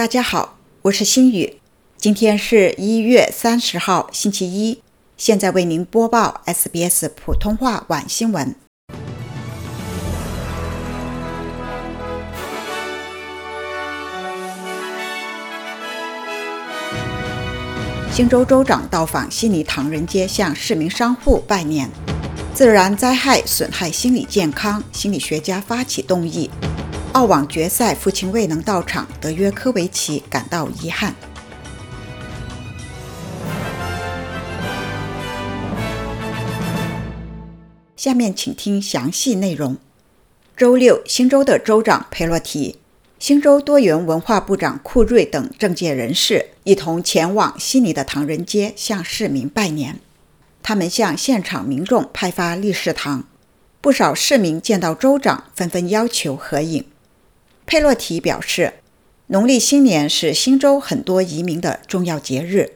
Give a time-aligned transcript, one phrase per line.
[0.00, 1.58] 大家好，我是心雨，
[1.98, 4.80] 今天是一月三十号，星期一。
[5.18, 8.54] 现在为您播报 SBS 普通话晚新闻。
[18.10, 21.90] 新州州长到访悉尼唐人街，向市民商户拜年。
[22.54, 26.48] 自然灾害损害心理健康，心理学家发起动议。
[27.12, 31.12] 澳网决赛，父亲未能到场，德约科维奇感到遗憾。
[37.96, 39.76] 下面请听详细内容。
[40.56, 42.78] 周六，新州的州长佩洛提、
[43.18, 49.98] 新州多元文化部长库瑞等政界人士一同前往悉尼的唐人街，向市民拜年。
[50.62, 53.24] 他们向现场民众派发利是糖，
[53.80, 56.84] 不少市民见到州长，纷纷要求合影。
[57.70, 58.72] 佩洛提表示，
[59.28, 62.72] 农历新年是新州很多移民的重要节日，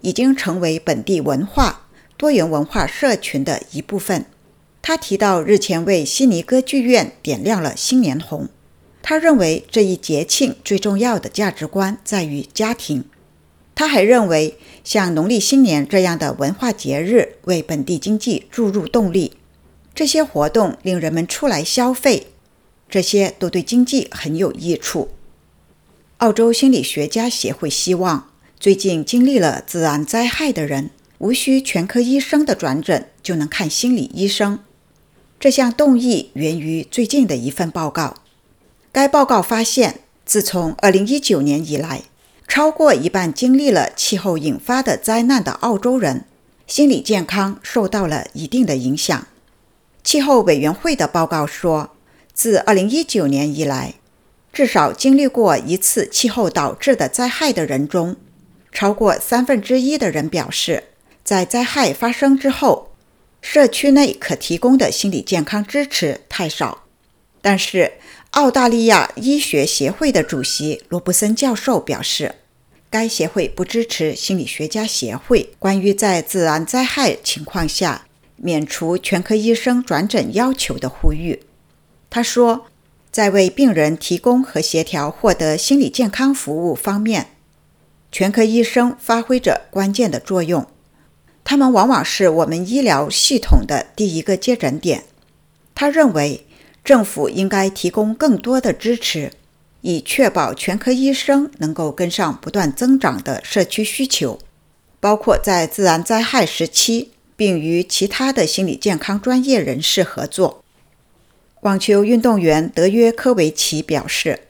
[0.00, 4.26] 已经成为本地文化多元文化社群的一部分。
[4.80, 8.48] 他提到，日前为悉尼歌剧院点亮了新年红。
[9.02, 13.04] 他认为这一节庆最重要的价值观在于家庭。
[13.74, 19.32] 他还认为，像农历新年这样的文化节日为本地经济注入动力，
[19.92, 22.28] 这些活动令人们出来消费。
[22.92, 25.08] 这些都对经济很有益处。
[26.18, 28.28] 澳洲心理学家协会希望，
[28.60, 34.58] 最近经历了自然灾害的人，无需全科医生的转诊就能看心理医生。
[35.40, 38.16] 这项动议源于最近的一份报告。
[38.92, 42.02] 该报告发现，自从2019年以来，
[42.46, 46.26] 超过一半经历了气候引发的灾难的澳洲人，
[46.66, 49.26] 心理健康受到了一定的影响。
[50.04, 51.91] 气候委员会的报告说。
[52.42, 53.94] 自2019年以来，
[54.52, 58.16] 至少经历过一次气候导致的灾害的人中，
[58.72, 60.82] 超过三分之一的人表示，
[61.22, 62.90] 在灾害发生之后，
[63.40, 66.82] 社区内可提供的心理健康支持太少。
[67.40, 67.92] 但是，
[68.32, 72.34] 澳大利亚医学协会的主席罗布森教授表示，
[72.90, 81.38] 该协会不支持心理学家协会关于在自然灾害情况下免除全科医生转诊要求的呼吁。
[82.14, 82.66] 他说，
[83.10, 87.28] 在为病人提供和协调获得心理健康服务方面，
[88.12, 90.66] 全科医生发挥着关键的作用。
[91.42, 95.04] 他们往往是我们医疗系统的第一个接诊点。
[95.74, 96.46] 他认为，
[96.84, 99.32] 政府应该提供更多的支持，
[99.80, 104.38] 以确保全科医生能够跟上不断增长的社区需求，
[105.00, 110.61] 包括在自然灾害时期，并与其他的心理健康专业人士合作。
[111.62, 114.40] 网球运动员德约科维奇表示，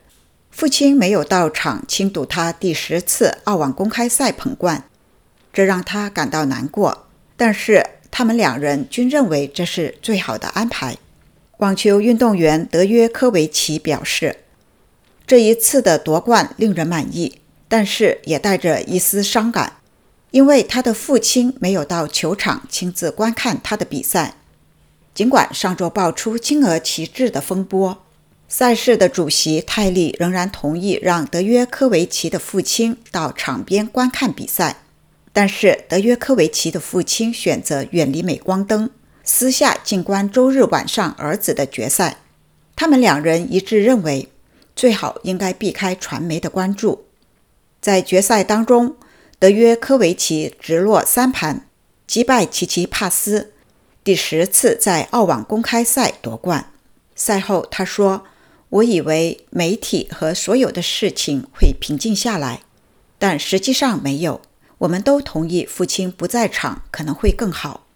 [0.51, 4.85] 父亲没有到场亲睹他第十次澳网公开赛捧冠，
[5.53, 7.07] 这让他感到难过。
[7.37, 10.97] 但是他们两人均认为这是最好的安排。
[11.59, 14.37] 网球运动员德约科维奇表示，
[15.27, 19.75] 这一次的夺冠令人满意，但是也带着一丝伤感，
[20.31, 24.37] 因为他的父亲没有到球场亲自观看他的比赛。
[25.15, 28.03] 尽管上周爆出金额旗帜的风波，
[28.49, 34.79] 赛事的主席泰利仍然同意让德约科维奇的父亲到场边观看比赛。
[35.35, 38.91] 但是德约科维奇的父亲选择远离镁光灯，
[39.23, 42.19] 私下静观周日晚上儿子的决赛。
[42.75, 44.29] 他们两人一致认为，
[44.75, 47.05] 最好应该避开传媒的关注。
[47.81, 48.97] 在决赛当中，
[49.39, 51.67] 德约科维奇直落三盘
[52.07, 53.53] 击败奇奇帕斯。
[54.05, 56.73] 第十次在澳网公开赛夺冠。
[57.15, 58.25] 赛后，他说
[58.69, 62.63] ：“我以为媒体和所有的事情会平静下来，
[63.21, 64.41] 但实际上没有。
[64.79, 67.87] 我们都同意父亲不在场可能会更好。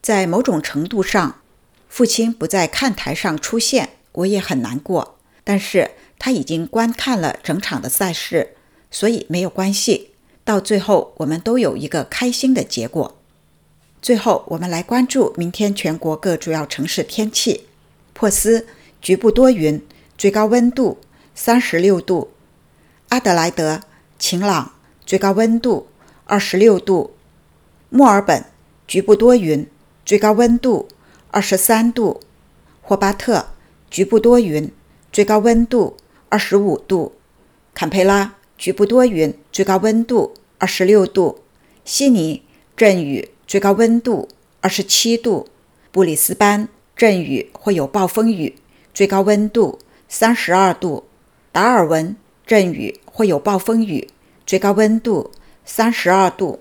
[0.00, 1.40] 在某种程度上，
[1.88, 5.18] 父亲不在看台上出现，我也很难过。
[5.42, 8.54] 但是他已经观看了整场的赛事，
[8.92, 10.12] 所以没有关系。
[10.44, 13.16] 到最后，我们都有一个开心的结果。”
[14.02, 17.66] 最后，我们来关注明天全国各主要城市天气：
[18.14, 18.66] 珀斯
[19.02, 19.86] 局部多云，
[20.16, 20.96] 最高温度
[21.34, 22.28] 三十六度；
[23.10, 23.82] 阿德莱德
[24.18, 24.72] 晴朗，
[25.04, 25.88] 最高温度
[26.24, 27.10] 二十六度；
[27.90, 28.46] 墨尔本
[28.86, 29.66] 局部多云，
[30.06, 30.88] 最高温度
[31.30, 32.20] 二十三度；
[32.80, 33.48] 霍巴特
[33.90, 34.72] 局部多云，
[35.12, 35.98] 最高温度
[36.30, 37.12] 二十五度；
[37.74, 41.42] 坎培拉局部多云，最高温度二十六度；
[41.84, 42.42] 悉尼
[42.74, 43.28] 阵雨。
[43.50, 44.28] 最高温度
[44.60, 45.48] 二十七度，
[45.90, 48.54] 布里斯班阵雨或有暴风雨，
[48.94, 51.02] 最高温度三十二度，
[51.50, 52.14] 达尔文
[52.46, 54.08] 阵雨或有暴风雨，
[54.46, 55.32] 最高温度
[55.64, 56.60] 三十二度。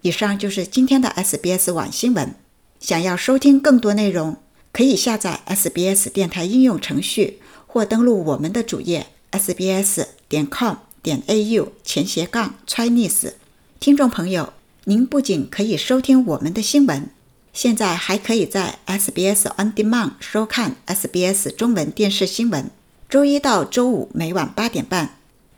[0.00, 2.34] 以上就是今天的 SBS 网新闻。
[2.80, 4.38] 想要收听更多内容，
[4.72, 13.32] 可以下载 SBS 电台应用程序，或登录我们的主页 sbs 点 com 点 au 前斜杠 Chinese。
[13.78, 14.54] 听众朋友，
[14.88, 17.10] 您不仅可以收听我们的新闻，
[17.52, 22.70] 现在还可以在 SBS On Demand 收看 SBS 中文电视新闻。
[23.06, 25.10] 周一到周五每晚八点半，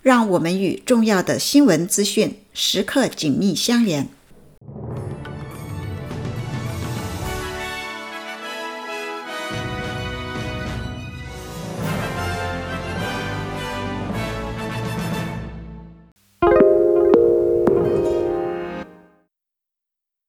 [0.02, 4.08] 让我们与重要的新闻资讯时刻紧密相连。